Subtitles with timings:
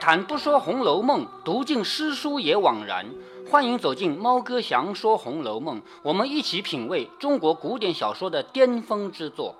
[0.00, 3.06] 谈不说《红楼梦》，读尽诗书也枉然。
[3.50, 9.56] 欢迎走进猫哥祥说《红楼梦》，我们一起品味中国古典小说的巅峰之作。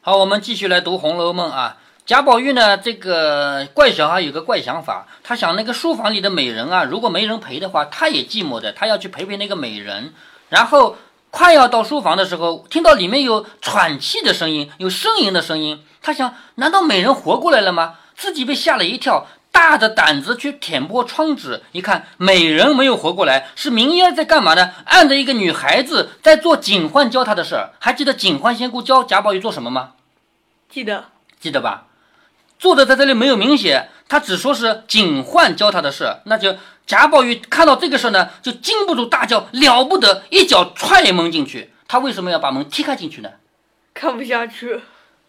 [0.00, 1.78] 好，我们继续来读《红楼梦》啊。
[2.04, 10.12] 贾宝玉呢，这个怪小孩有个怪想法，他想那个书房里的美人啊，如果没人陪的话，他也寂寞的，他要去陪陪那个美人。
[10.48, 10.96] 然后
[11.30, 17.94] 快要到书房的时候，听到里面有喘气的声音，有呻吟的声音，他想，难道美人活过来了吗？
[18.16, 24.72] 自己被吓了一跳，大着胆子去舔破窗纸，一看美人没有活过来，是明烟在干嘛呢？
[24.86, 29.92] 按着一个女孩子在做警幻教她的事儿，还记得警幻仙姑教贾宝玉做什么吗？
[30.68, 31.04] 记得，
[31.38, 31.86] 记得吧？
[32.58, 41.72] 作者在这里没有明写，他只说是警幻教他的事，那就贾宝玉看到这个事呢，就禁不住大叫了不得，一脚踹门进去。
[41.86, 43.30] 他为什么要把门踢开进去呢？
[43.92, 44.80] 看不下去，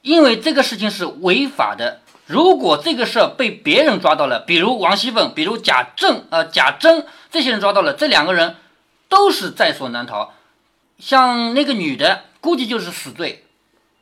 [0.01, 1.99] 因为这个事情是违法的。
[2.27, 8.57] 如果这个事儿被别人抓到了，比如王熙凤，比如贾政，呃，贾珍这些人抓到了，这两个人
[9.09, 10.33] 都是在所难逃。
[10.99, 13.45] 像那个女的，估计就是死罪，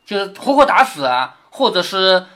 [0.04, 2.26] 就是活活打死啊，或者是。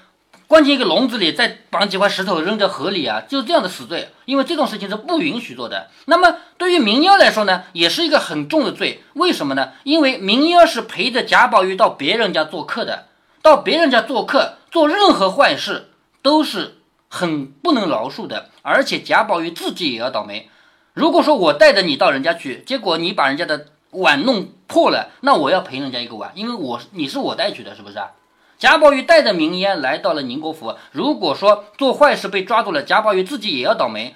[0.51, 5.89] 关进一个笼子里，再绑几块石头扔到河里啊，就这样的死罪，因为这种事情是不允许做的。
[6.07, 9.05] 那么对于明妖来说呢，也是一个很重的罪。
[9.13, 9.75] 为什么呢？
[9.85, 13.07] 因为明妖是陪着贾宝玉到别人家做客的，
[13.43, 15.91] 到别人家做客做任何坏事
[16.23, 20.49] 都是很不能饶恕的，而且贾宝玉自己也要倒霉。
[20.93, 28.11] 如果说我带着你到人家去，结果你把人家的碗弄破了，那我要赔人家一个碗，因为我你是我带去的，是不是啊？
[28.59, 30.77] 贾宝玉带着明烟来到了宁国府。
[30.93, 34.15] 如果说做坏事被抓住了，贾宝玉自己也要倒霉。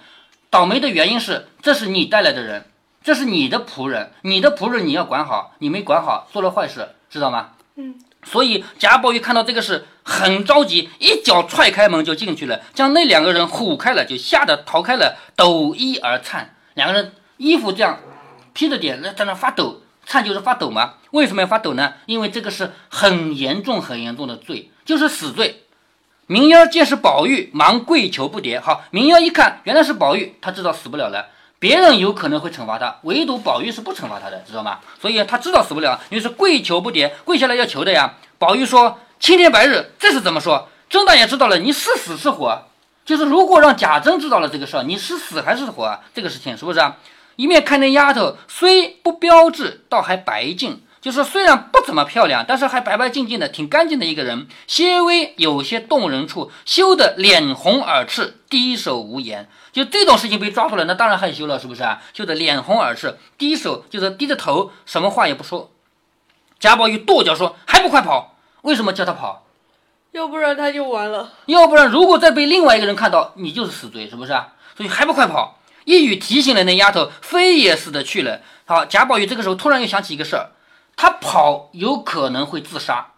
[0.51, 2.67] 倒霉的原因是，这是你带来的人，
[3.03, 7.53] 这是你的仆人，你的仆人你要管好，你没管好，做了坏事，知道吗？
[7.77, 7.95] 嗯。
[8.25, 16.55] 所以贾宝玉看到这个事很着急，一脚踹开门就进去了，将那两个人唬开了，就吓得逃开了，抖衣而颤。
[16.75, 18.01] 两个人衣服这样
[18.53, 19.81] 披着点，那在那发抖。
[20.07, 20.97] 颤就是发抖嘛？
[21.13, 21.95] 为什么要发抖呢？
[22.05, 25.65] 因为这个是很严重、很严重的罪，就是死罪。
[26.27, 28.61] 明烟见是宝玉，忙跪求不迭。
[28.61, 31.29] 好，明烟一看原来是宝玉，他知道死不了了。
[31.59, 34.81] 别人有可能会惩罚他，唯独宝玉是不惩罚他的，知道吗？
[35.01, 38.15] 所以他知道死不了，于是跪求不迭，跪下来要求的呀。
[38.39, 40.69] 宝玉说：“青天白日，这是怎么说？
[40.91, 42.67] 甄大爷知道了，你是死是活？
[43.05, 45.99] 就是如果让贾珍知道了这个事儿，你是死还是活？
[46.15, 46.97] 这个事情是不是啊？”
[47.37, 50.84] 一面看那丫头，虽不标致，倒还白净。
[51.05, 54.47] 就是虽然不怎么漂亮，但是还白白净净的，挺干净的一个人。
[54.67, 59.47] 些微有些动人处，羞得脸红耳赤，低首无言。
[59.71, 62.01] 就这种事情被抓住了，那当然害羞了，是不是啊？
[62.15, 65.71] 羞得脸红耳赤，低手就是低着头，什么话也不说。
[66.59, 68.39] 贾宝玉跺脚说：“还不快跑！
[68.63, 69.45] 为什么叫他跑？
[70.13, 71.35] 要不然他就完了。
[71.45, 74.55] 要不然如果再被另外一个人看到，你就是死罪，是不是啊？
[74.75, 78.41] 所以还不快跑！”一语提醒了那丫头，飞也似的去了。
[78.65, 80.53] 好，贾宝玉这个时候突然又想起一个事儿，
[80.97, 83.09] 他跑有可能会自杀。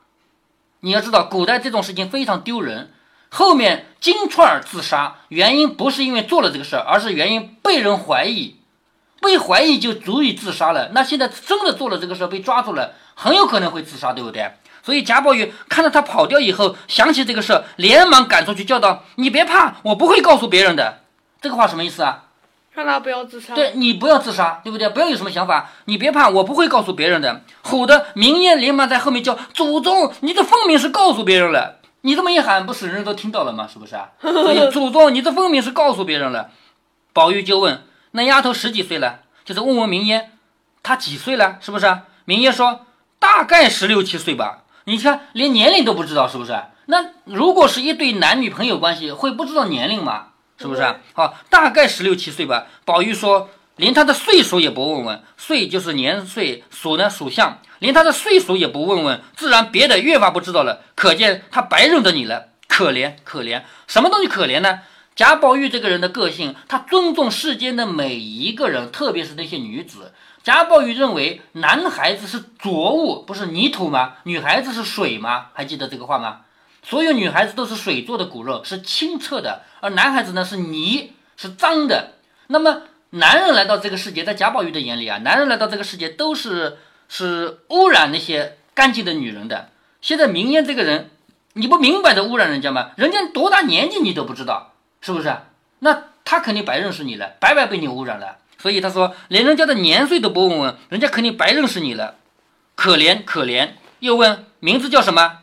[0.80, 2.92] 你要知道，古代这种事情非常丢人。
[3.28, 8.56] 后面金钏儿自杀，原因不是因为做了这个事儿，而是原因被人怀疑，
[9.20, 10.90] 被怀疑就足以自杀了。
[10.92, 14.52] 那现在真的做了这个事儿，被抓住了，很有可能会自杀，对不对？
[14.84, 21.00] 所以贾宝玉看到他跑掉以后，想起这个事儿，连忙赶出去叫道：“你别怕，我不会告诉别人的。”
[21.42, 22.25] 这个话什么意思啊？
[22.82, 23.54] 让他不要自杀。
[23.54, 24.88] 对你不要自杀，对不对？
[24.90, 27.40] 不要有什么想法，你别怕，我不会告诉别人的。
[27.62, 31.80] 吼的明艳连忙在后面叫：“祖宗，你的分明是告诉别人了。
[32.02, 33.66] 你这么一喊，不是人人都听到了吗？
[33.72, 34.10] 是不是啊？
[34.20, 36.50] 所以祖宗，你这分明是告诉别人了。”
[37.14, 37.82] 宝玉就问
[38.12, 39.20] ：“那丫头十几岁了？
[39.44, 40.32] 就是问问明烟，
[40.82, 41.56] 她几岁了？
[41.60, 42.80] 是不是？”明烟说
[43.18, 44.64] ：“大概十六七岁吧。
[44.84, 46.54] 你看，连年龄都不知道，是不是？
[46.86, 50.26] 那如果是一对男女朋友关系，会不知道年龄吗？”
[50.58, 50.96] 是不是啊？
[51.12, 52.66] 好，大概十六七岁吧。
[52.84, 60.82] 宝玉说，连他的岁数也不问问，岁就是年岁，属呢属相，连他的岁数也不问问，自然别的越发不知道了。
[60.94, 64.80] 可见他白认得你了，可怜可怜，什么东西可怜呢？
[65.14, 70.12] 贾宝玉这个人的个性，他尊重世间的每一个人，特别是那些女子。
[70.42, 74.14] 贾宝玉认为，男孩子是浊物，不是泥土吗？
[74.24, 75.46] 女孩子是水吗？
[75.54, 76.42] 还记得这个话吗？
[76.88, 82.12] 所有女孩子都是水做的骨肉，是清澈的，而男孩子呢是泥，是脏的。
[82.46, 86.78] 那么男人来到这个世界，在贾宝玉的眼里啊，男人来到这个世界都是
[87.08, 89.70] 是污染那些干净的女人的。
[90.00, 91.10] 现在明烟这个人，
[91.54, 92.92] 你不明摆的污染人家吗？
[92.96, 95.36] 人家多大年纪你都不知道，是不是？
[95.80, 98.36] 那他肯定白认识你了，白白被你污染了。
[98.58, 102.14] 所以他说，连人家的年岁都不问问，人家肯定白认识你了，
[102.76, 103.70] 可怜可怜。
[103.98, 105.38] 又问名字叫什么？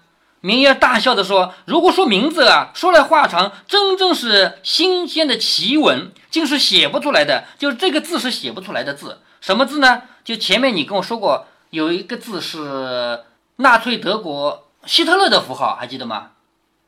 [0.45, 7.45] 明月大笑着说：“如果说名字啊，说来话长，真正是新鲜的奇闻，竟是写不出来的。
[7.57, 10.01] 就是这个字是写不出来的字，什么字呢？
[10.25, 13.21] 就前面你跟我说过，有一个字是
[13.55, 16.31] 纳粹德国希特勒的符号，还记得吗？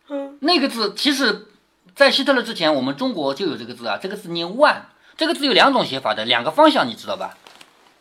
[0.10, 1.48] 嗯，那个字其实，
[1.96, 3.98] 在希特勒之前，我们中国就有这个字啊。
[4.02, 7.38] 这个字念万，这个字有两种写法的，两个方向，你知道吧？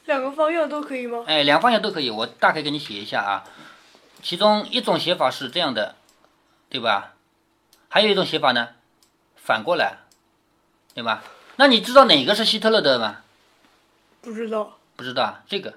[0.06, 1.22] 两个方向都可以吗？
[1.28, 3.44] 哎，两个方向都可以，我大概给你写一下啊。
[4.24, 5.96] 其中一种写法是这样的，
[6.70, 7.12] 对吧？
[7.90, 8.70] 还有一种写法呢，
[9.36, 9.98] 反过来，
[10.94, 11.22] 对吧？
[11.56, 13.18] 那你知道哪个是希特勒的吗？
[14.22, 14.78] 不知道。
[14.96, 15.74] 不知道这个，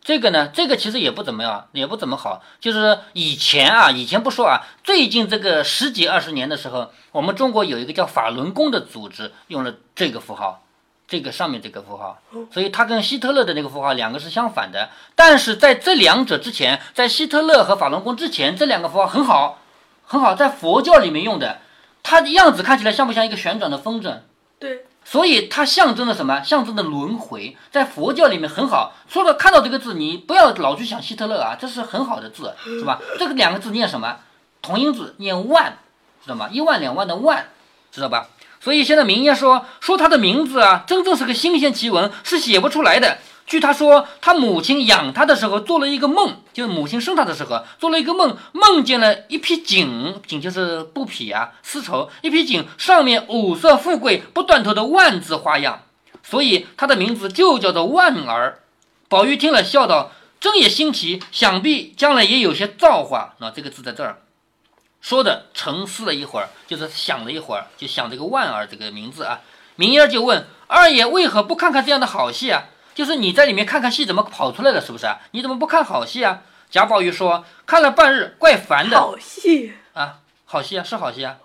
[0.00, 2.42] 这个呢，这个其实也不怎么样，也不怎么好。
[2.58, 10.64] 就是以前啊，以前不说啊，最近这个十几二十年的时候，我们中国有一个叫法轮功的组织用了这个符号，
[11.12, 12.18] 这个上面这个符号，
[12.50, 14.88] 所以它跟希特勒的那个符号两个是相反的。
[15.14, 19.58] 但是在这两者之前，在希特勒和法轮功之前，这两个符号很好，
[20.06, 21.58] 很好，在佛教里面用的，
[22.02, 24.20] 它的样子看起来像不像一个旋转的风筝？
[24.58, 26.42] 对，所以它象征了什么？
[26.42, 28.94] 象征的轮回，在佛教里面很好。
[29.06, 32.98] 说了看到这个字，你不要老去想希特勒啊，这是很好的字， 是吧？
[33.18, 34.16] 这个两个字念什么？
[34.62, 35.76] 同音字念万，
[36.24, 36.48] 知道吗？
[36.50, 37.48] 一万两万的万，
[37.90, 38.28] 知道吧？
[38.62, 43.18] 所以现在明爷说说他的名字啊，真正是个新鲜奇闻，是写不出来的。
[43.44, 55.82] 据他说，他母亲养他的时候做了一个梦，就是母亲生他的时候做了一个梦，梦见了一匹锦，锦就是布匹啊，丝绸，一匹锦上面五色富贵不断头的万字花样，
[56.22, 58.60] 所以他的名字就叫做万儿。
[59.08, 64.20] 宝玉听了笑道：“真也新奇，想必将来也有些造化。”那这个字在这儿。
[65.02, 69.40] 说的沉思了一会儿，就是想了一会儿，就想这个万儿这个名字啊。
[69.74, 72.64] 明儿就问二爷为何不看看这样的好戏啊？
[72.94, 74.80] 就是你在里面看看戏，怎么跑出来了？
[74.80, 75.20] 是不是啊？
[75.32, 76.42] 你怎么不看好戏啊？
[76.70, 79.74] 贾宝玉说看了半日，怪烦的好戏。
[79.92, 81.36] 啊，好戏啊，是好戏啊。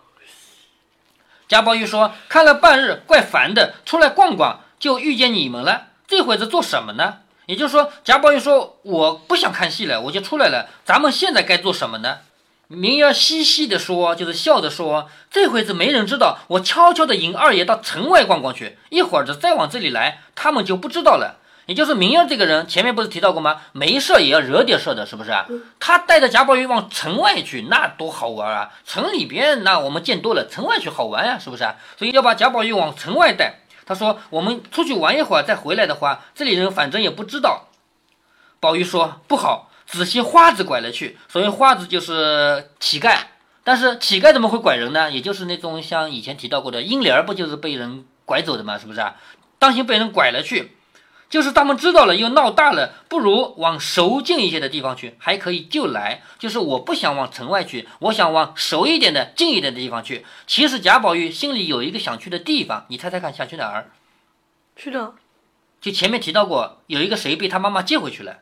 [1.48, 5.88] 贾宝玉说看了半日，怪烦的，出来逛逛，就遇见你们了。
[6.06, 7.20] 这会子做什么呢？
[7.48, 10.70] 也就是说，贾宝玉说我不想看戏了，我就出来了。
[10.86, 12.20] 咱们现在该做什么呢？
[12.68, 21.40] 明儿嘻嘻地说，就是笑着说，这回子没人知道，我悄悄地引二爷到城外逛逛去，一会儿子再往这里来，他们就不知道了。
[21.68, 23.62] 也就是明儿这个人，前面不是提到过吗？
[23.72, 25.46] 没事也要惹点事的，是不是啊？
[25.80, 28.70] 他带着贾宝玉往城外去，那多好玩啊！
[28.86, 31.76] 城里边那我们见多了，城外去好玩呀，是不是啊？
[31.98, 33.62] 所以要把贾宝玉往城外带。
[33.86, 37.68] 他说：“我们出去玩一会儿，再回来的话，这里人反正也不知道。”
[38.60, 43.18] 宝玉说：“不好。”仔细花子拐了去，所谓花子就是乞丐，
[43.64, 45.10] 但是乞丐怎么会拐人呢？
[45.10, 48.78] 也就是那种像以前提到过的英莲儿，不就是被人拐走的吗？
[48.78, 49.16] 是不是啊？
[49.58, 50.74] 当心被人拐了去，
[51.30, 56.22] 就是他们知道了又闹大了，不如往熟近一些的地方去，还可以就来。
[56.38, 60.26] 就是我不想往城外去，我想往熟一点的、近一点的地方去。
[60.46, 63.90] 其实贾宝玉心里有一个想去的地方，你猜猜看，想去哪儿？
[64.76, 65.14] 去的？
[65.80, 68.40] 就前面提到过，有一个谁被他妈妈接回去了。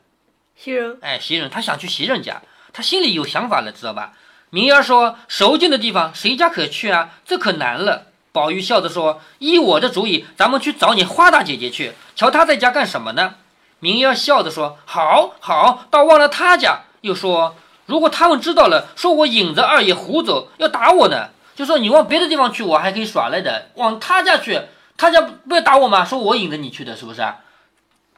[0.56, 2.40] 袭人，哎，袭人，他想去袭人家，
[2.72, 4.14] 他心里有想法了，知道吧？
[4.50, 7.10] 明儿说熟近的地方，谁家可去啊？
[7.24, 8.06] 这可难了。
[8.32, 13.34] 宝玉笑着说：“依我的主意，咱们去找你花大姐姐去，瞧她在家干什么呢？”
[13.80, 21.30] 明儿笑着说：“好，好，倒忘了她家。”又说：“如果他们知道了，说我引着二爷胡走，要打我呢。
[21.54, 24.60] 就说你往别的地方去，我还可以耍赖的；往他家去，
[24.96, 26.04] 他家不要打我吗？
[26.04, 27.26] 说我引着你去的，是不是？”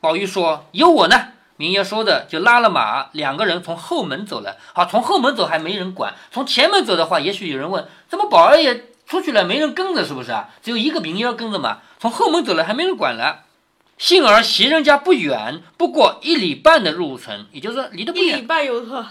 [0.01, 1.29] 宝玉说：“有我呢。”
[1.59, 4.57] 明爷说的就拉了马，两个人从后门走了。
[4.73, 10.49] 好，从后门走还没人管，从前门走的话，也许有人问：怎么宝儿也出去了，没人跟着，是不是啊？
[10.63, 11.79] 只有一个明爷跟着嘛。
[11.99, 13.41] 从后门走了，还没人管了。
[13.99, 18.39] 幸而袭人家不远，不过一里半的路程，也就是说离得不远。
[18.39, 19.05] 一礼拜有多？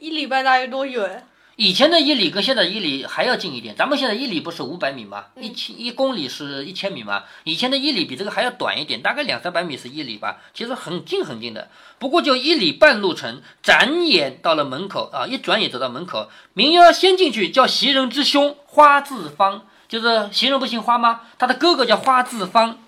[0.00, 1.24] 一礼拜大约多远？
[1.56, 5.26] 以前的一里跟现在一里还要近一点，咱们现在一里不是五百米吗？
[5.36, 7.24] 一千一公里是一千米吗？
[7.44, 11.68] 以前的一里比这个还要短一点，大概两三百米是一里吧，其实很近很近的。
[11.98, 16.30] 不过就一里半路程，转眼到了门口啊，一转眼走到门口。
[16.54, 21.20] 明妖先进去叫袭人之兄花自芳，就是袭人不姓花吗？
[21.38, 22.78] 他的哥哥叫花自芳。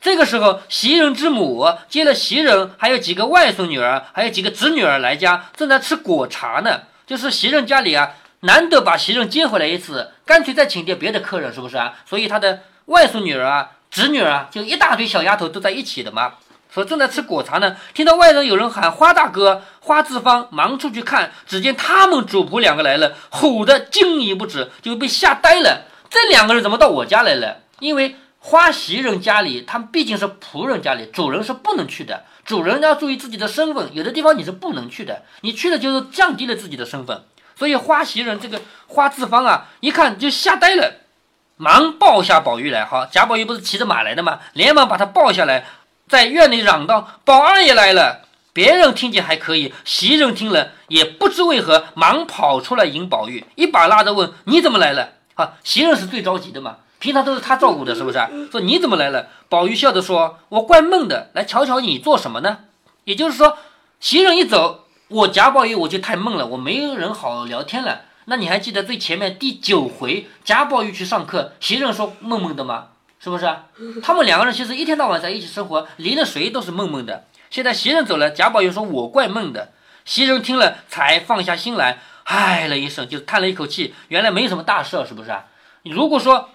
[0.00, 6.80] 这个时候，袭人之母接了袭人，还有几个外孙女儿，还有几个侄女儿来家，正在吃果茶呢。
[7.06, 11.94] 就是袭人家里啊，难得把袭人接回来一次，干脆再请点别的客人，是不是啊？
[12.04, 16.34] 所以他的外孙女儿啊、侄女儿啊，就一大堆小丫头都在一起的嘛。
[16.68, 25.84] 说正在吃果茶呢，听到外头有人喊花大哥、花志芳，忙出去看，只见他们主仆两个来了，唬得惊疑不止，就被吓呆了。
[26.10, 27.58] 这两个人怎么到我家来了？
[27.78, 32.24] 因为花袭人家里，他们毕竟是仆人家里，主人是不能去的。
[32.46, 37.24] 主人要注意自己的身份，有的地方你是不能去的，你去了就是降低了自己的身份。
[37.56, 40.94] 所以花袭人这个花自芳啊，一看就吓呆了，
[41.56, 42.84] 忙抱下宝玉来。
[42.84, 44.38] 好，贾宝玉不是骑着马来的吗？
[44.52, 45.66] 连忙把他抱下来，
[46.08, 48.22] 在院里嚷道：“宝二爷来了！”
[48.54, 56.76] 别人听见还可以，袭人听了也不知为何，忙跑出来迎宝玉，一把拉着问：“你怎么来了？”啊，袭人是最着急的嘛，
[57.06, 58.18] 平常都是他照顾的，是不是？
[58.50, 59.28] 说你怎么来了？
[59.48, 62.58] 宝玉笑着说：“我怪闷的，来瞧瞧你做什么呢？”
[63.06, 63.58] 也就是说，
[64.00, 68.00] 袭人一走，我贾宝玉我就太闷了，我没有人好聊天了。
[68.24, 72.88] 那你还记得最前面第九回贾宝玉去上课，袭人说闷闷的吗？
[73.20, 73.48] 是不是？
[74.02, 77.26] 他们两个人其实一天到晚在一起生活，离了谁都是闷闷的。
[77.50, 79.70] 现在袭人走了，贾宝玉说：“我怪闷的。”
[80.04, 83.94] 袭人听了才放下心来，唉了一声，就叹了一口气。
[84.08, 85.32] 原来没什么大事，是不是？
[85.84, 86.50] 如果说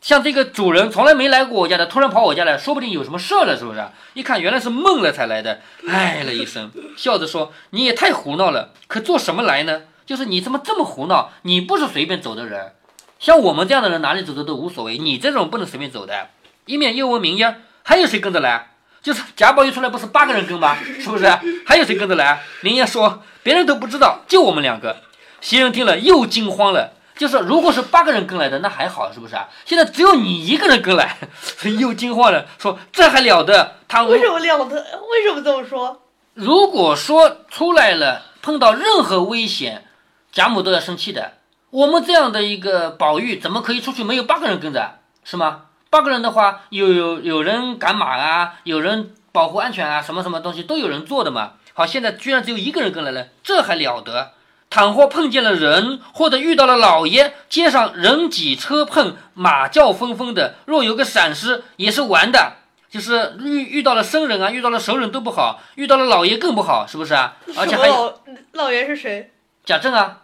[0.00, 3.84] 像这个主人从来没来过我家的，突然跑我家来，说不定有什么事了，是不是？
[4.14, 9.82] 一看原来是梦了才来的，唉了一声，笑着说：“你也太胡闹了，可做什么来呢？
[10.06, 11.32] 就是你怎么这么胡闹？
[11.42, 12.72] 你不是随便走的人，
[13.18, 16.28] 像我们这样的人哪里走的都无所谓，你这种不能随便走的。”
[16.66, 18.70] 一面又问明烟：“还有谁跟着来？”
[19.02, 20.76] 就是贾宝玉出来不是八个人跟吗？
[21.00, 21.26] 是不是？
[21.66, 22.40] 还有谁跟着来？
[22.62, 24.96] 明烟说别人都不知道，就我们两个。
[25.40, 29.48] 袭人听了又惊慌了，就是如果是八个人跟来的那还好，是不是啊？
[29.66, 31.18] 现在只有你一个人跟来，
[31.78, 33.74] 又惊慌了，说这还了得？
[33.88, 34.76] 他为什么了得？
[35.10, 36.00] 为什么这么说？
[36.34, 39.84] 如果说出来了碰到任何危险，
[40.30, 41.32] 贾母都要生气的。
[41.70, 45.00] 我们这样的一个宝玉怎么可以出去没有八个人跟着？
[45.24, 45.62] 是吗？
[45.90, 51.54] 八个人的话，有有有人赶马啊，有人保护安全啊，什么什么东西都有人做的嘛。
[51.74, 54.32] 好，现在居然只有一个人跟来了，这还了得？
[54.70, 62.54] 倘或碰见了人，或者遇到了老爷，街上人挤车碰，马叫纷纷的，若有个闪失，也是完的。
[62.90, 67.36] 就是遇遇到了生人啊，遇到了熟人都不好，遇到了老爷更不好，是不是啊？
[67.56, 68.14] 而且还老
[68.52, 69.30] 老爷是谁？
[69.64, 70.22] 贾政啊，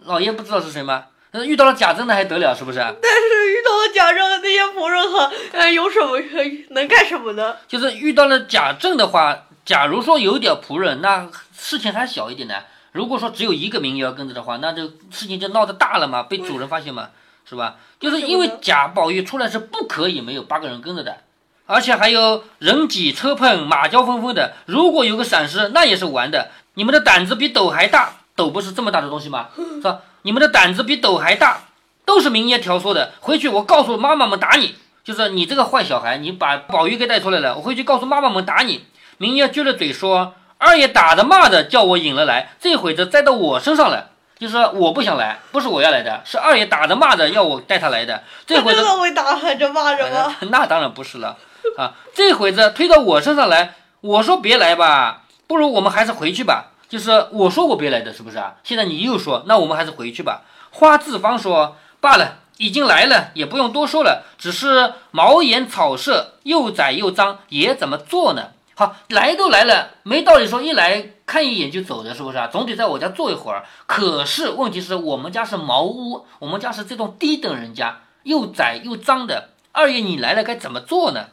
[0.00, 1.04] 老爷不知道是谁吗？
[1.32, 2.78] 那遇到了贾政那还得了，是不是？
[2.78, 6.18] 但是遇到了贾政那些仆人和呃有什么
[6.70, 7.56] 能干什么呢？
[7.68, 12.54] 就是遇到了贾政的话，假如说有点仆人，那事情还小一点呢。
[12.92, 17.10] 如果说只有一个名要跟着的话，那这事情就闹得大了嘛，被主人发现嘛，
[17.48, 17.76] 是吧？
[17.98, 21.18] 就是因为贾宝玉出来是不可以没有八个人跟着的，
[21.66, 24.54] 而且还有人挤车碰，马交纷纷的。
[24.66, 26.50] 如果有个闪失，那也是完的。
[26.74, 29.48] 你们的胆子比斗还大，斗不是这么大的东西吗？
[29.56, 30.00] 是吧？
[30.22, 31.62] 你们的胆子比斗还大，
[32.04, 33.12] 都是明爷挑唆的。
[33.20, 37.56] 回去我告诉妈妈们打你，就是你这个坏小孩，你把宝玉给带出来了。
[37.56, 38.84] 我回去告诉妈妈们打你。
[39.18, 44.10] 明爷撅着嘴说：“二爷打的骂的，叫我引了来，这会子栽到我身上了。
[44.38, 48.22] 就是我不想来，不是我要来的，是二爷打着骂的，要我带他来的。
[48.46, 50.36] 这会子 会打着骂着吗？
[50.50, 51.38] 那当然不是了
[51.78, 51.94] 啊！
[52.14, 58.54] 这会子推到我身上来，我说别来吧，不如我们还是回去吧。”就是我说过别来的，是不是啊？
[58.64, 60.42] 现在你又说，那我们还是回去吧。
[60.70, 64.24] 花自芳说罢了，已经来了，也不用多说了。
[64.36, 68.48] 只是茅檐草舍又窄又脏，爷怎么做呢？
[68.80, 72.46] 好，来都来了，没道理说一来看一眼就走的，是不是啊？
[72.46, 73.62] 总得在我家坐一会儿。
[73.86, 79.50] 可是问题是我们家是茅屋，我们家是这种低等人家，又窄又脏的。
[79.72, 81.26] 二爷你来了该怎么做呢？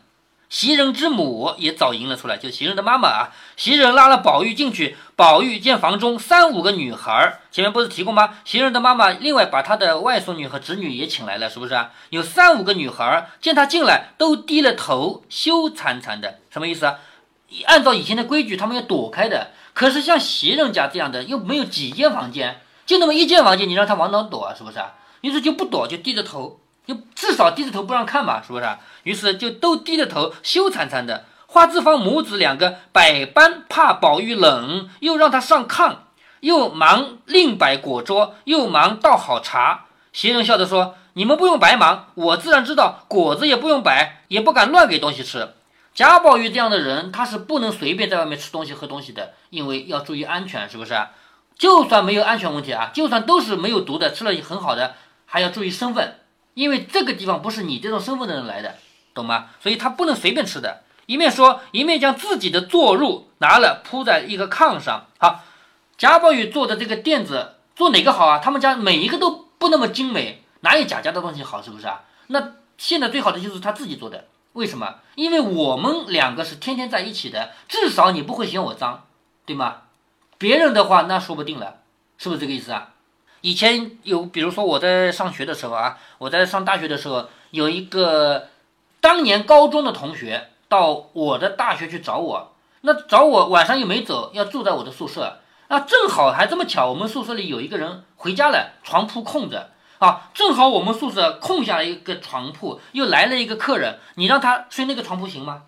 [0.49, 3.29] 袭人之母也早迎了出来，就袭人的妈妈啊。
[3.55, 8.39] 袭人拉了宝玉进去，宝玉见房中三五个女孩儿，前面不是提过吗？
[8.43, 11.91] 袭人的妈妈另外把她的外孙女和侄女也请来了，是不是啊？
[12.09, 16.95] 有三五个女孩儿见她进来，都低了头，羞惭惭的，什么意思啊？
[17.65, 19.51] 按照以前的规矩，他们要躲开的。
[19.73, 24.55] 可是像袭人家这样的，又没有几间房间，就那么一间房间，你让他往哪躲啊？
[24.57, 24.79] 是不是？
[25.21, 26.59] 于是就不躲，就低着头。
[26.85, 28.65] 就至少低着头不让看嘛，是不是？
[29.03, 31.25] 于是就都低着头，羞惭惭的。
[31.45, 35.95] 花枝芳母子两个百般怕宝玉冷，又让他上炕，
[36.39, 39.85] 又忙另摆果桌，又忙倒好茶。
[40.13, 45.53] 袭人笑着说：“你们不用白忙，我自然知道果子也不用摆，也不敢乱给东西吃。
[45.97, 50.93] 贾宝玉这样的人，他是不能随便在外面吃东西喝东西的，因为要注意安全，是不是？
[51.57, 54.93] 就算没有安全问题啊，就算都是没有毒的，吃了也很好的，
[55.25, 56.19] 还要注意身份。”
[56.53, 58.75] 因为这个地方不是你这种身份的人来的，
[59.15, 59.49] 懂吗？
[59.59, 60.83] 所以他不能随便吃的。
[61.07, 65.07] 一面说，一面将自己的坐褥拿了铺在一个炕上。
[65.17, 65.43] 好，
[65.97, 68.37] 贾宝玉坐的这个垫子，坐哪个好啊？
[68.37, 71.59] 他们家每一个都不那么精美，哪有贾家的东西好？
[71.59, 72.03] 是不是啊？
[72.27, 74.25] 那现在最好的就是他自己做的。
[74.57, 74.95] 为什么？
[75.13, 79.05] 因为我们两个是天天在一起的，至少你不会嫌我脏，
[79.45, 79.83] 对吗？
[80.39, 81.75] 别人的话那说不定了，
[82.17, 82.93] 是不是这个意思啊？
[83.41, 88.47] 以前有，比如说我在上学的时候啊，我在上大学的时候，有一个
[88.99, 95.37] 当年高中的同学到我的大学去找我，那找我晚上又没走，要住在我的宿舍。
[95.67, 105.63] 啊，正好还这么巧，我们宿舍里有一个人回家了，床铺空着啊，正好我们宿舍空下了一个床铺，又来了一个客人，你让他睡那个床铺行吗？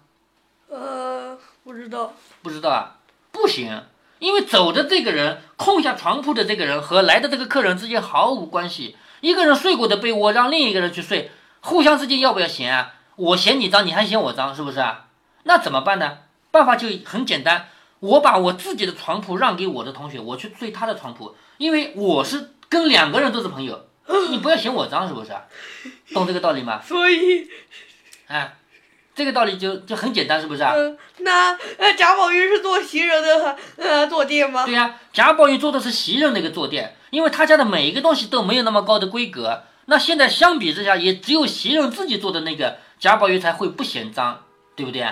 [0.70, 2.14] 呃，不知道。
[2.44, 2.96] 不知道啊，
[3.32, 3.84] 不行，
[4.20, 8.96] 因为走的这个人空下床铺的这个人和来的这个客人之间毫无关系。
[9.22, 11.32] 一个人睡过的被窝让另一个人去睡，
[11.62, 12.94] 互相之间要不要嫌啊？
[13.16, 15.08] 我嫌你脏，你还嫌我脏，是不是啊？
[15.44, 16.20] 那怎么办呢？
[16.52, 17.68] 办法就很简单，
[18.00, 23.88] 我把我自己的床铺让给我的同学，我去睡他的床铺，因为我是跟两个人都是朋友，
[24.30, 25.32] 你不要嫌我脏，是不是？
[26.14, 26.82] 懂这个道理吗？
[26.82, 27.48] 所以，
[28.28, 28.56] 哎，
[29.16, 30.74] 这个道理就就很简单，是不是啊？
[30.76, 34.66] 嗯、那呃，贾宝玉是做袭人的呃坐垫吗？
[34.66, 39.64] 对呀、贾宝玉做的是袭人那个坐垫，因为他家的每一个东西都没有那么高的规格。
[39.86, 44.44] 那现在相比之下，也只有袭人自己做的那个贾宝玉才会不嫌脏，
[44.76, 45.06] 对不对？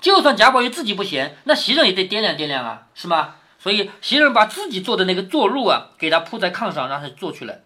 [0.00, 3.34] 就算贾宝玉自己不嫌，那袭人也得掂量掂量啊，是吗？
[3.58, 7.60] 所以袭人把自己做的那个坐褥啊，给他铺在炕上，让他坐去了。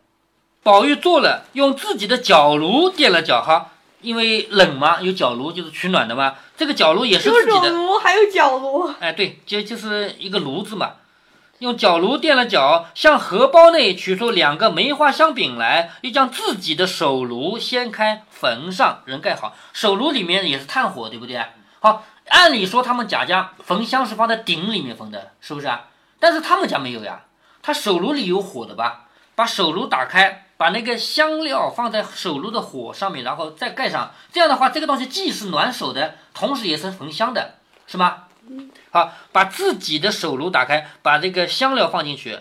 [0.62, 6.36] 宝玉坐了，用自己的脚炉垫了脚哈，因为冷嘛，有脚炉就是取暖的嘛。
[6.56, 7.68] 这个脚炉也是自己的。
[7.68, 8.88] 手炉，还有脚炉。
[9.00, 10.92] 哎，对，就就是一个炉子嘛，
[11.58, 19.56] 用脚炉垫了脚，向荷包内取出两个梅花香饼来，又将自己的手炉掀开，焚上，人盖好。
[19.72, 21.44] 手炉里面也是炭火，对不对？
[21.80, 25.86] 好，按理说他们贾家焚香是放在鼎里面焚的，是不是啊？
[26.20, 27.22] 但是他们家没有呀，
[27.60, 29.06] 他手炉里有火的吧？
[29.34, 34.12] 把手炉打开，把那个香料放在手炉的火上面，然后再盖上。
[34.30, 37.54] 这样的话，这个东西既是暖手的，同时也是焚香的，
[37.88, 38.26] 是吗？
[38.92, 42.38] 好，把自己的手炉打开，把这个香料放进去，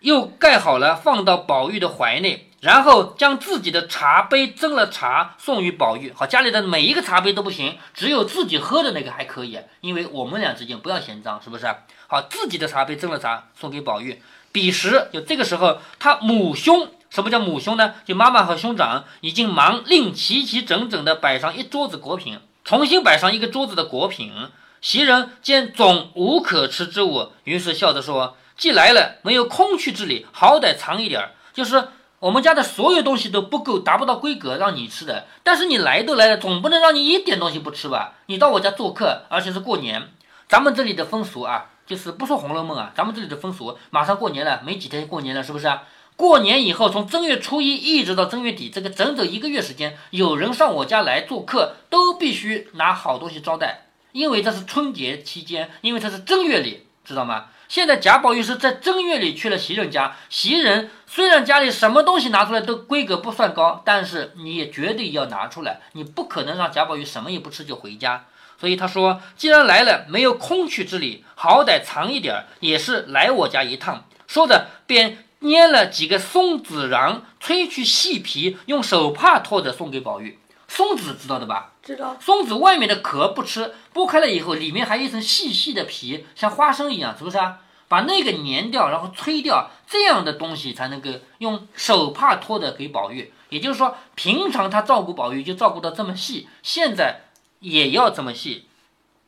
[0.00, 6.12] 又盖好了，放到宝玉的怀内，然后将自己的茶杯斟了茶送与宝玉。
[6.12, 11.72] 好，家里的每一个茶杯都不行，只有自己喝的那个还可以，因为我们俩之间不要嫌脏，是不是？
[12.08, 14.20] 好，自己的茶杯斟了茶送给宝玉。
[14.50, 16.90] 彼时就这个时候，他母兄。
[17.14, 17.94] 什么叫母兄呢？
[18.04, 24.32] 就妈妈和兄长已经忙令齐齐整整地摆上一桌子果品，重新摆上一个桌子的果品。
[24.80, 31.30] 袭人见总无可吃之物，于是笑着说：“既来了，没有空去之理，好歹藏一点儿。
[31.52, 31.86] 就是
[32.18, 35.28] 我们家的所有东西都不够，达不到规格让你吃的。
[35.44, 38.14] 但是你来都来了，总不能让你一点东西不吃吧？
[38.26, 40.08] 你到我家做客，而且是过年，
[40.48, 45.84] 咱们这里的风俗啊，就是不说《红楼梦》啊，咱们这里的风俗，马上过年了，没几天过年了，是不是啊？
[46.16, 53.86] 过年以后，从正月初一一直到正月底，这个整整一个月时间，有人上我家来做客，都必须拿好东西招待。
[54.12, 57.46] 因为这是春节期间，因为这是正月里，知道吗？
[57.66, 68.26] 现在贾宝玉是在正月里去了袭人家，袭人虽然家里什么东西拿出来都规格不算高，但是你也绝对要拿出来，你不可能让贾宝玉什么也不吃就回家。
[68.60, 74.04] 所以他说，既然来了，没有空去之理，好歹藏一点儿，也是来我家一趟。
[74.28, 80.38] 说着，便捏了几个松子瓤，吹去细皮，用手帕托着送给宝玉。
[80.66, 81.72] 松子知道的吧？
[81.82, 82.16] 知道。
[82.18, 87.58] 松子外面的壳不吃，剥开了以后，里面还有一层细细的皮，像花生一样，是不是啊？
[87.86, 93.32] 把那个粘掉，然后吹掉，这样的东西才能够用手帕托着给宝玉。
[93.50, 97.20] 也就是说，平常他照顾宝玉就照顾到这么细，现在
[97.60, 98.64] 也要这么细。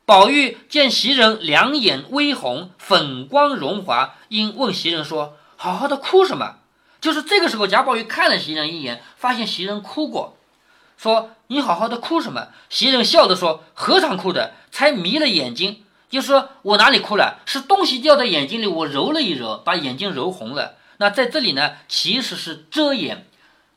[0.07, 6.57] 宝玉见袭人两眼微红，粉光荣华，因问袭人说：“好好的哭什么？”
[7.01, 10.37] 就是这个时候，贾宝玉看了袭人一眼，发现袭人哭过，
[10.97, 17.41] 说：“你好好的哭什么？”袭人笑着说：“何尝哭的，才迷了眼睛。”就说我哪里哭了？
[17.45, 20.77] 是东西掉在眼睛里，我揉了一揉，把眼睛揉红了。
[20.99, 23.27] 那在这里呢，其实是遮掩。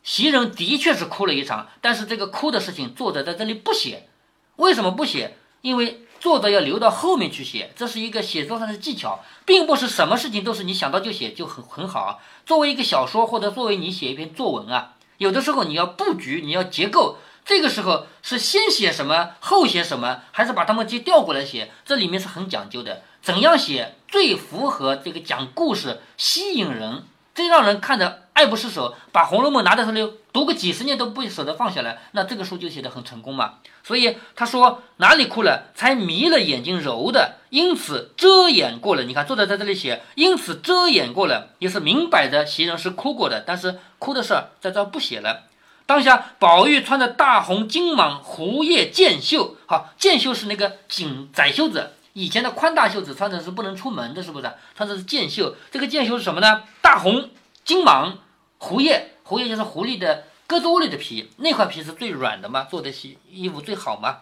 [0.04, 4.08] 袭人的确是哭了一场，但是这个哭的事情，作者在这里不写。
[4.56, 5.38] 为什么不写？
[5.62, 12.02] 因为作者要留到后面去写，这是一个写作上的技巧，并不是什么事情都是你想到就写就很很好。
[12.02, 17.18] 啊作为一个小说，或者作为你写一篇作文啊，有的时候你要布局，你要结构。
[17.46, 21.72] 这个时候是先写什么，后写什么，还是把它们接调过来写？
[21.86, 23.02] 这里面是很讲究的。
[23.22, 27.04] 怎样写最符合这个讲故事、吸引人，
[27.39, 28.93] 最让人看得爱不释手？
[29.13, 33.60] 把《红楼梦》拿在手里读个几十年都不舍得放下来，那这个书就写得很成功嘛。
[33.82, 39.04] 所以他说哪里哭了，才迷了眼睛揉的，因此遮掩过了。
[39.04, 45.43] 你看作者在这里写，因此遮掩过了，也是明摆着袭人是哭过的，但是哭的事儿在这儿不写了。
[45.86, 54.52] 当下，宝玉穿着大红金蟒狐叶箭袖，好，箭袖是那个锦窄袖子，以前的宽大袖子穿着是不能出门的，是不是？
[54.76, 56.64] 穿的是箭袖，这个箭袖是什么呢？
[56.82, 57.30] 大红
[57.64, 58.12] 金蟒
[58.58, 64.18] 狐叶，狐叶就是狐狸的鸽子窝里的皮，那块皮是最软的嘛，做的西衣服最好嘛。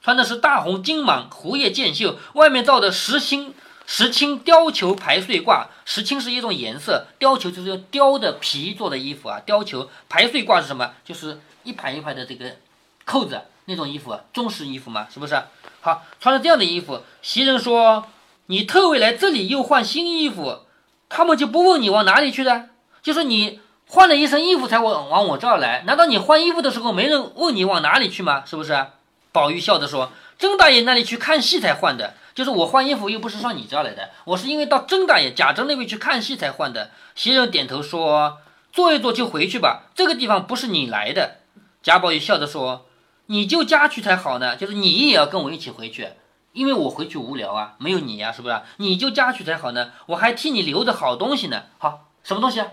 [0.00, 9.42] 穿的是大红金蟒狐叶箭袖，外面罩的实心石青貂裘排穗褂，石青是一种颜色，貂裘就是用貂的皮做的衣服啊。
[9.46, 10.92] 貂裘排穗褂是什么？
[11.04, 12.56] 就是一排一排的这个
[13.04, 15.38] 扣子那种衣服，中式衣服嘛，是不是？
[15.84, 18.06] 好，穿着这样的衣服，袭人说
[18.46, 20.60] ：“你特为来这里又换新衣服，
[21.08, 22.70] 他们就不问你往哪里去的？
[23.02, 28.44] 就是你换了一身衣服才往往我这儿来，难道你换衣服的时候没人问你往哪里去吗？
[28.46, 28.86] 是不是？”
[29.32, 36.90] 宝玉笑着说：“甄大爷那里去看戏才换的。”就是我换衣服又不是上你这儿来的，我是因为到甄大爷贾珍那边去看戏才换的。
[37.14, 38.38] 袭人点头说
[38.72, 41.38] ：“坐一坐就回去吧，这个地方不是你来的。”
[41.82, 42.86] 贾宝玉笑着说
[43.32, 46.06] ：“你就家去才好呢，就是你也要跟我一起回去，
[46.52, 48.60] 因为我回去无聊啊，没有你呀，是不是？
[48.76, 51.62] 你就家去才好呢，我还替你留着好东西呢。
[51.78, 52.66] 好，什么东西啊？”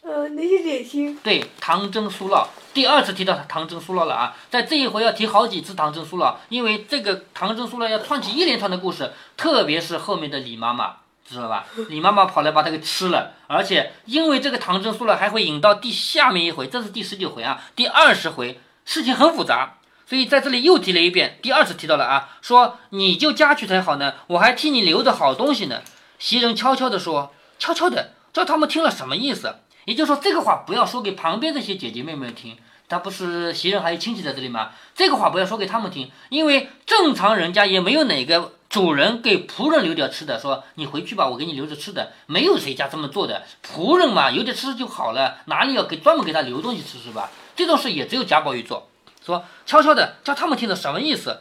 [0.00, 1.18] 呃，那些点心。
[1.22, 10.96] 对，唐僧酥酪，第二次提到唐僧酥酪了啊，在这一回要提好几次唐僧酥酪，因为这个唐僧酥酪要串起一连串的故事，特别是后面的李妈妈，
[11.28, 11.66] 知道吧？
[11.90, 25.82] 李妈妈跑来把它给吃了，而且因为这个唐僧酥酪还会引到第下面一回，这是第十九回啊，第二十回事情很复杂，所以在这里又提了一遍，第二次提到了啊，说你就家去才好呢，我还替你留着好东西呢。
[26.18, 29.56] 袭人悄悄地说，悄悄的，叫他们听了什么意思？
[29.84, 32.56] 也就是说，这个话不要说给旁边这些姐姐妹妹听，
[32.88, 34.70] 他不是袭人还有亲戚在这里吗？
[34.94, 43.42] 这个话不要说给他们听，因为正常人家也没有哪个主人给仆人留点吃的，说你回去吧，我给你留着吃的，没有谁家这么做的。
[43.64, 47.30] 仆人嘛，有点吃就好了，哪里要给专门给他留东西吃是吧？
[47.56, 48.88] 这种事也只有贾宝玉做，
[49.26, 51.40] 说悄悄的叫他们听着什么意思？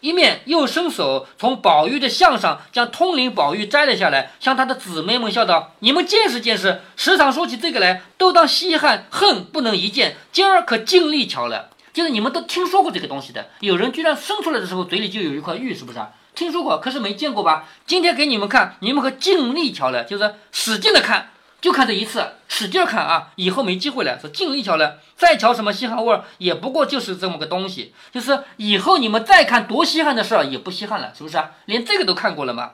[0.00, 10.16] 一面又伸手从宝玉的项上将通灵宝玉摘了下来，向他的姊妹们笑道：“你们见识见识，时常说起这个来，都当稀罕，恨不能一见。
[10.30, 13.46] 今儿可尽力瞧了，就是你们都听说过这个东西的。
[13.60, 16.10] 有人居然生出来的时候嘴里就有一块玉，是不是啊？
[16.34, 17.66] 听说过，可是没见过吧？
[17.86, 23.32] 今天给你们看，你们可尽力瞧了，就是使劲的看。”就看这一次，使劲看啊！
[23.36, 27.94] 以后没机会了，说尽力瞧了，再瞧什么稀罕味儿，也不过就是这么个东西。
[28.12, 31.52] 就是以后你们再看多稀罕的事儿，也不稀罕了，是不是啊？
[31.64, 32.72] 连这个都看过了吗？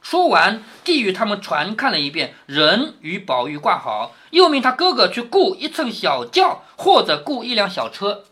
[0.00, 8.24] 说完，递与他们传看了一遍，人与宝玉挂好，又命他哥哥去雇一乘小轿，或者雇一辆小车。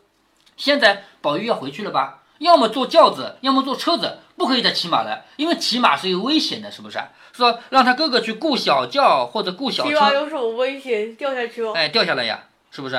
[0.56, 2.22] 现在宝玉要回去了吧？
[2.38, 6.98] 要么坐轿子，要么坐车子，不可以再骑马了，因为骑马是有危险的，是不是？
[7.34, 9.90] 说让他哥哥去雇小轿或者雇小车。
[9.90, 11.14] 骑马有什么危险？
[11.14, 11.72] 掉下去吗？
[11.76, 12.98] 哎，掉下来呀，是不是？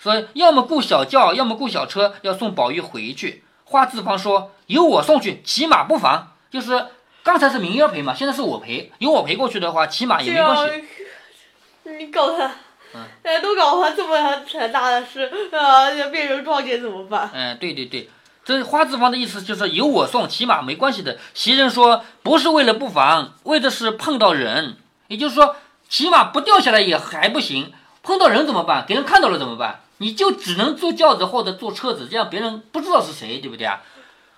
[0.00, 3.44] 所以要么雇小轿，要么雇小车，要送宝玉回去。
[3.66, 6.32] 花字旁说由我送去，骑马不妨。
[6.50, 6.86] 就是
[7.22, 10.84] 刚才是明月陪嘛，现在是我陪，由我陪过去的话，骑马也没关系。
[11.98, 12.50] 你搞他，
[13.22, 14.18] 哎， 都搞他这么
[14.72, 17.30] 大的事 啊，要变成撞见怎么办？
[17.32, 18.08] 嗯，对对对。
[18.44, 21.18] 这花字方的意思就是由我送，骑马没关系的。
[21.32, 24.76] 袭人说不是为了不防，为的是碰到人，
[25.06, 25.56] 也就是说
[25.88, 28.84] 骑马不掉下来也还不行，碰到人怎么办？
[28.86, 29.80] 给人看到了怎么办？
[29.98, 33.80] 你就只能坐轿子或者坐车子，这样别人不知道是谁，对不对啊？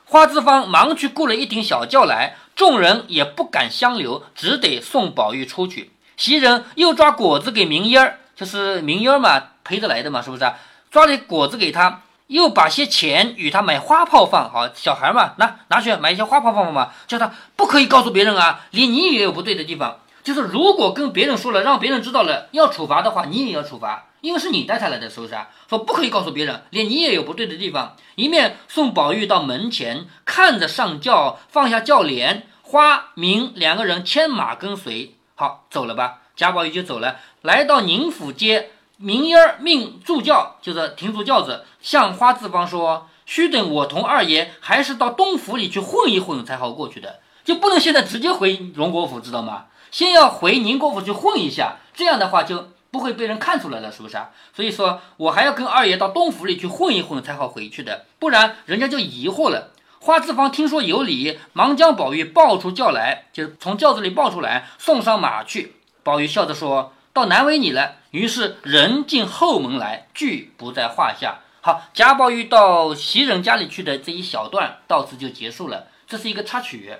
[0.04, 5.92] 花字方忙去雇了一顶小轿来，众人也不敢相留，只得送宝玉出去。
[6.18, 10.52] 袭人又抓果子给明烟儿，就是明烟儿嘛，陪着来的嘛，是不是？
[10.90, 12.02] 抓点果子给他。
[12.28, 25.48] 又把些钱与他买花炮放好，小孩嘛，拿拿去买一些花炮放放嘛，叫他不可以告诉别人啊，连你也有不对的地方，就是如果跟别人说了，让别人知道了要处罚的话，你也要处罚，因为是你带他来的，是不是啊？
[25.68, 27.94] 说不可以告诉别人，连你也有不对的地方。
[28.14, 36.20] 一面送宝玉到门前，看着上轿，放下轿帘，花明两个人牵马跟随，好走了吧？
[36.34, 38.70] 贾宝玉就走了，来到宁府街。
[39.04, 49.66] 明烟儿命助教，就是停住轿子，向花字方说：“须等我同二爷还是到东府里去混一混才好过去的，就不能现在直接回荣国府，知道吗？
[49.90, 54.30] 先要回宁国府去混一下，这样的话就不会被人看出来了，是不是啊？
[54.56, 65.76] 所以说我还要跟二爷到东府里去混一混才好回去的，不然人家就疑惑了。”花字方听说有理，忙将宝玉抱出轿来，就是从轿子里抱出来，送上马去。
[66.02, 66.94] 宝玉笑着说。
[67.14, 71.38] 倒难为你了，于是人进后门来，拒不在话下。
[71.60, 75.86] 好，贾宝玉到袭人家里去的这一小段到此就结束了。
[76.08, 76.92] 这是一个插曲，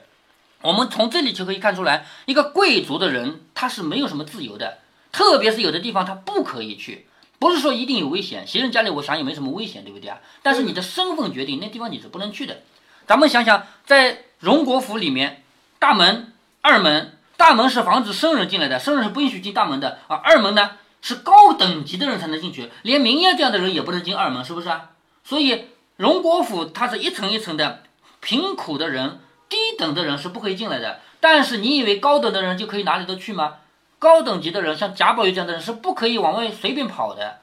[0.63, 4.79] 我们从这里就可以看出来，一个贵族的人他是没有什么自由的，
[5.11, 7.09] 特别是有的地方他不可以去，
[7.41, 8.47] 不是说一定有危险。
[8.47, 10.21] 袭人家里我想也没什么危险，对不对啊？
[10.45, 12.63] 但是你的身份决定那地方你是不能去的。
[13.09, 15.43] 咱们想想，在荣国府里面，
[15.81, 17.19] 大门、二门。
[17.37, 20.17] 大门是防止生人进来的，生人是不允许进大门的啊。
[20.17, 24.91] 二门呢是高等级的人才能进去，连明艳这样的人也不能进二门，是不是啊？
[25.25, 25.67] 所以
[25.97, 27.83] 荣国府它是一层一层的，
[28.21, 31.01] 贫苦的人、低等的人是不可以进来的。
[31.21, 33.55] 但是你以为高等的人就可以哪里都去吗？
[33.99, 37.39] 高等级的人，像贾宝玉这样的人是不可以往外随便跑的。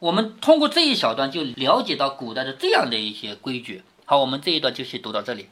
[0.00, 3.82] 我们通过这一小段就了解到古代的这样的一些规矩。
[4.06, 5.48] 好，我们这一段就先读到这里。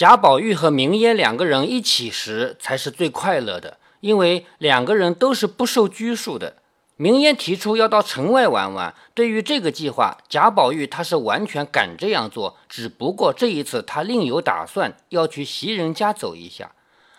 [0.00, 6.56] 贾宝玉和明烟两个人一起时才是最快乐的，因为两个人都是不受拘束的。
[6.96, 16.64] 明烟提出要到城外玩玩，对于这个计划，贾宝玉他是完全敢这样做，只不过这一次他另有打算，要去袭人家走一下。《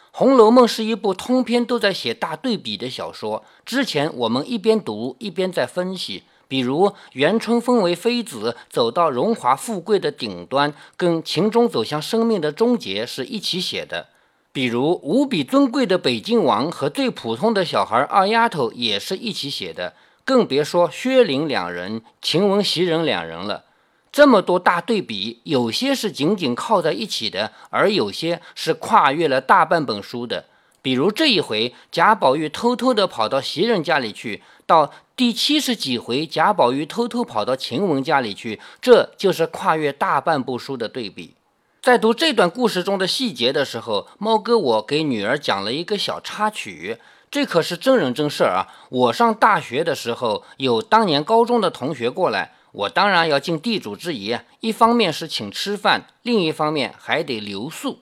[0.09, 14.07] 红楼梦》是一部通篇都在写大对比的小说，之前我们一边读一边在分析，比如元春封为妃子，走到荣华富贵的顶端，跟秦钟走向生命的终结是一起写的。
[14.51, 19.93] 比如无比尊贵的北静王和最普通的小孩二丫头也是一起写的，
[20.25, 23.63] 更别说薛林两人、晴雯、袭人两人了。
[24.11, 30.47] 这么多大对比，有些是紧紧靠在一起的，而有些是跨越了大半本书的。
[30.83, 41.35] 比如这一回，贾宝玉偷偷地跑到袭人家里去；到第七十几回，贾宝玉偷偷跑到晴雯家里去，这就是跨越大半部书的对比。
[41.81, 46.97] 在读这段故事中的细节的时候，猫哥我给女儿讲了一个小插曲，
[47.29, 48.71] 这可是真人真事儿啊！
[48.87, 57.99] 我上大学的时候，有当年高中的同学过来，我当然要尽地主之谊，一方面是请吃饭，另一方面还得留宿。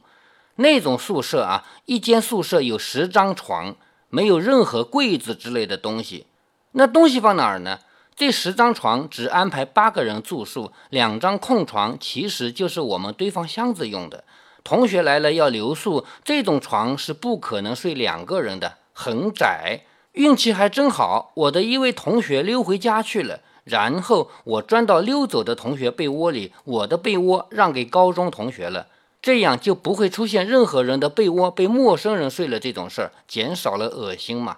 [0.58, 3.76] 那种宿舍啊，一间宿舍有十张床，
[4.10, 6.28] 没有任何柜子之类的东西，
[6.74, 7.80] 那东西放哪儿呢？
[8.16, 14.24] 这十张床只安排八个人住宿，两张空床其实就是我们堆放箱子用的。
[14.64, 19.82] 同学来了要留宿，这种床是不可能睡两个人的，很窄。
[20.12, 28.88] 运气还真好，我的一位同学溜回家去了，然后我钻到溜走的同学被窝里，我的被窝让给高中同学了，
[29.22, 34.58] 这样就不会出现任何人的被窝被陌生人睡了这种事儿，减少了恶心嘛。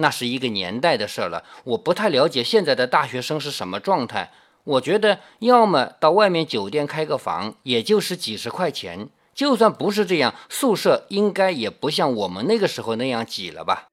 [0.00, 4.32] 那是一个年代的事了，我不太了解现在的大学生是什么状态。
[4.64, 9.08] 我觉得，要么到外面酒店开个房，也就是几十块钱。
[9.34, 13.88] 就算不是这样，宿舍应该也不像我们那个时候那样挤了吧？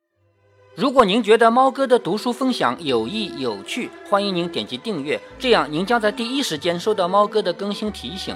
[0.76, 8.36] 如果您觉得猫哥的读书分享有益有趣，欢迎您点击订阅，这样您将在第一时间收到猫哥的更新提醒。